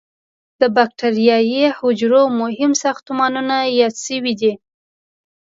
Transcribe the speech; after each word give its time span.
د 0.61 0.61
بکټریايي 0.75 1.65
حجرو 1.77 2.23
مهم 2.41 2.71
ساختمانونه 2.83 3.57
یاد 3.79 3.95
شوي 4.05 4.33
دي. 4.41 4.53